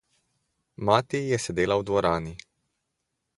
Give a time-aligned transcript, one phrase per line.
[0.89, 2.35] Mati je sedela v dvorani.